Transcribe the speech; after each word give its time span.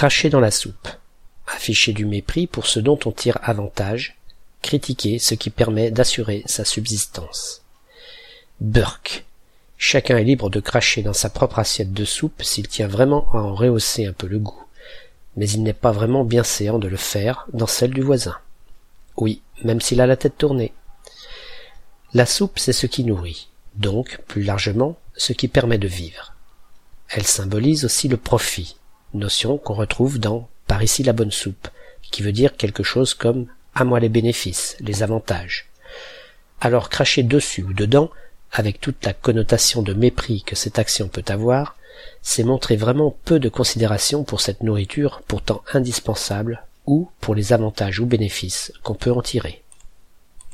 Cracher 0.00 0.30
dans 0.30 0.40
la 0.40 0.50
soupe. 0.50 0.88
Afficher 1.46 1.92
du 1.92 2.06
mépris 2.06 2.46
pour 2.46 2.66
ce 2.66 2.80
dont 2.80 2.98
on 3.04 3.12
tire 3.12 3.36
avantage. 3.42 4.16
Critiquer 4.62 5.18
ce 5.18 5.34
qui 5.34 5.50
permet 5.50 5.90
d'assurer 5.90 6.42
sa 6.46 6.64
subsistance. 6.64 7.60
Burk. 8.62 9.26
Chacun 9.76 10.16
est 10.16 10.24
libre 10.24 10.48
de 10.48 10.58
cracher 10.58 11.02
dans 11.02 11.12
sa 11.12 11.28
propre 11.28 11.58
assiette 11.58 11.92
de 11.92 12.06
soupe 12.06 12.42
s'il 12.42 12.66
tient 12.66 12.88
vraiment 12.88 13.28
à 13.34 13.40
en 13.40 13.54
rehausser 13.54 14.06
un 14.06 14.14
peu 14.14 14.26
le 14.26 14.38
goût. 14.38 14.64
Mais 15.36 15.50
il 15.50 15.62
n'est 15.62 15.74
pas 15.74 15.92
vraiment 15.92 16.24
bien 16.24 16.44
séant 16.44 16.78
de 16.78 16.88
le 16.88 16.96
faire 16.96 17.44
dans 17.52 17.66
celle 17.66 17.92
du 17.92 18.00
voisin. 18.00 18.38
Oui, 19.18 19.42
même 19.64 19.82
s'il 19.82 20.00
a 20.00 20.06
la 20.06 20.16
tête 20.16 20.38
tournée. 20.38 20.72
La 22.14 22.24
soupe, 22.24 22.58
c'est 22.58 22.72
ce 22.72 22.86
qui 22.86 23.04
nourrit, 23.04 23.48
donc, 23.74 24.22
plus 24.28 24.44
largement, 24.44 24.98
ce 25.14 25.34
qui 25.34 25.46
permet 25.46 25.76
de 25.76 25.88
vivre. 25.88 26.32
Elle 27.10 27.26
symbolise 27.26 27.84
aussi 27.84 28.08
le 28.08 28.16
profit, 28.16 28.76
notion 29.14 29.58
qu'on 29.58 29.74
retrouve 29.74 30.18
dans 30.18 30.48
Par 30.66 30.82
ici 30.82 31.02
la 31.02 31.12
bonne 31.12 31.30
soupe, 31.30 31.68
qui 32.10 32.22
veut 32.22 32.32
dire 32.32 32.56
quelque 32.56 32.82
chose 32.82 33.14
comme 33.14 33.46
À 33.74 33.84
moi 33.84 34.00
les 34.00 34.08
bénéfices, 34.08 34.76
les 34.80 35.02
avantages. 35.02 35.68
Alors 36.60 36.88
cracher 36.88 37.22
dessus 37.22 37.62
ou 37.62 37.72
dedans, 37.72 38.10
avec 38.52 38.80
toute 38.80 39.04
la 39.04 39.12
connotation 39.12 39.82
de 39.82 39.94
mépris 39.94 40.42
que 40.42 40.56
cette 40.56 40.78
action 40.78 41.08
peut 41.08 41.24
avoir, 41.28 41.76
c'est 42.22 42.44
montrer 42.44 42.76
vraiment 42.76 43.16
peu 43.24 43.38
de 43.38 43.48
considération 43.48 44.24
pour 44.24 44.40
cette 44.40 44.62
nourriture 44.62 45.22
pourtant 45.26 45.62
indispensable 45.72 46.64
ou 46.86 47.10
pour 47.20 47.34
les 47.34 47.52
avantages 47.52 48.00
ou 48.00 48.06
bénéfices 48.06 48.72
qu'on 48.82 48.94
peut 48.94 49.12
en 49.12 49.22
tirer. 49.22 49.62